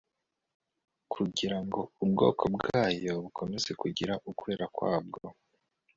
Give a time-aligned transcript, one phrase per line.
[1.13, 5.21] kugira ngo ubwoko bwayo bukomeze kugira ukwera kwabwo